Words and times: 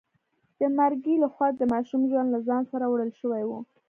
د 0.59 0.61
مرګي 0.77 1.15
لخوا 1.23 1.47
د 1.53 1.61
ماشوم 1.73 2.01
ژوند 2.09 2.29
له 2.31 2.39
ځان 2.47 2.63
سره 2.71 2.85
وړل 2.91 3.11
شوی 3.21 3.43
و. 3.45 3.51